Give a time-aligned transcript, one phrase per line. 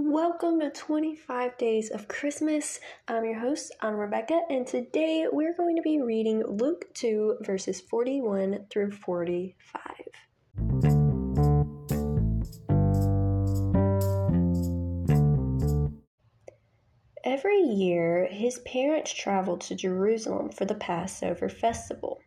[0.00, 2.78] Welcome to 25 Days of Christmas.
[3.08, 7.80] I'm your host, I'm Rebecca, and today we're going to be reading Luke 2, verses
[7.80, 9.82] 41 through 45.
[17.24, 22.20] Every year, his parents traveled to Jerusalem for the Passover festival.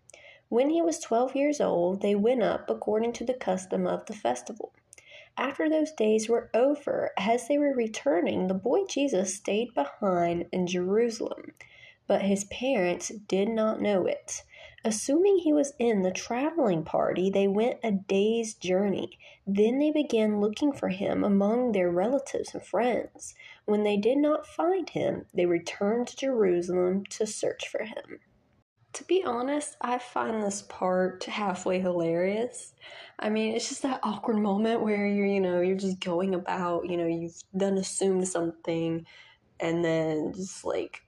[0.49, 4.13] When he was 12 years old, they went up according to the custom of the
[4.13, 4.73] festival.
[5.37, 10.67] After those days were over, as they were returning, the boy Jesus stayed behind in
[10.67, 11.53] Jerusalem,
[12.07, 14.43] but his parents did not know it.
[14.83, 19.19] Assuming he was in the traveling party, they went a day's journey.
[19.45, 23.35] Then they began looking for him among their relatives and friends.
[23.65, 28.19] When they did not find him, they returned to Jerusalem to search for him.
[28.93, 32.73] To be honest, I find this part halfway hilarious.
[33.17, 36.89] I mean, it's just that awkward moment where you're, you know, you're just going about,
[36.89, 39.05] you know, you've done assumed something,
[39.61, 41.03] and then just like,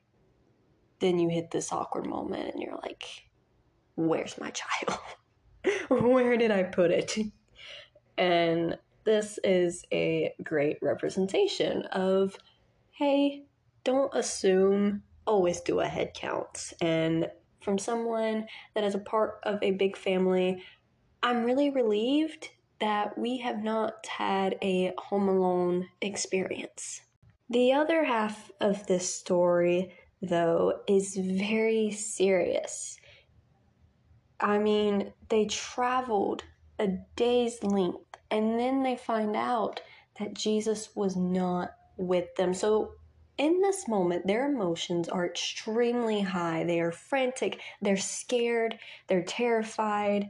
[0.99, 3.03] then you hit this awkward moment and you're like,
[3.95, 4.99] where's my child?
[5.89, 7.17] Where did I put it?
[8.17, 12.37] And this is a great representation of,
[12.91, 13.43] hey,
[13.83, 16.73] don't assume, always do a head count.
[16.79, 17.27] And
[17.63, 20.63] from someone that is a part of a big family,
[21.21, 27.01] I'm really relieved that we have not had a Home Alone experience.
[27.49, 32.97] The other half of this story, though, is very serious.
[34.39, 36.43] I mean, they traveled
[36.79, 39.79] a day's length and then they find out
[40.19, 42.53] that Jesus was not with them.
[42.53, 42.93] So
[43.37, 46.63] in this moment, their emotions are extremely high.
[46.63, 50.29] They are frantic, they're scared, they're terrified.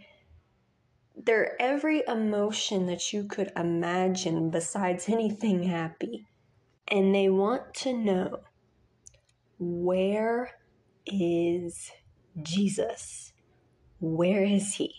[1.15, 6.25] They're every emotion that you could imagine besides anything happy.
[6.87, 8.39] And they want to know
[9.59, 10.51] where
[11.05, 11.91] is
[12.41, 13.33] Jesus?
[13.99, 14.93] Where is he?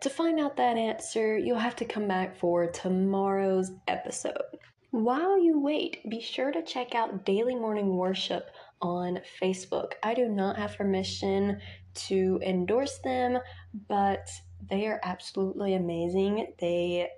[0.00, 4.58] To find out that answer, you'll have to come back for tomorrow's episode.
[4.94, 9.94] While you wait, be sure to check out Daily Morning Worship on Facebook.
[10.04, 11.60] I do not have permission
[12.06, 13.38] to endorse them,
[13.88, 14.28] but
[14.70, 16.54] they are absolutely amazing.
[16.60, 17.08] They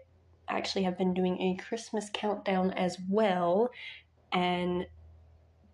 [0.48, 3.69] actually have been doing a Christmas countdown as well,
[4.32, 4.87] and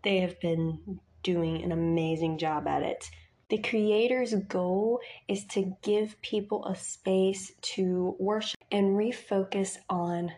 [0.02, 3.08] they have been doing an amazing job at it.
[3.48, 4.98] The creator's goal
[5.28, 10.32] is to give people a space to worship and refocus on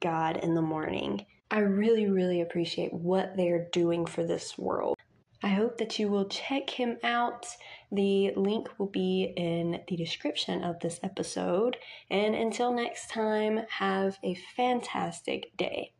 [0.00, 1.26] God in the morning.
[1.50, 4.96] I really, really appreciate what they're doing for this world.
[5.42, 7.46] I hope that you will check him out.
[7.90, 11.78] The link will be in the description of this episode.
[12.10, 15.92] And until next time, have a fantastic day.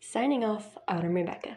[0.00, 1.56] Signing off, Autumn Rebecca.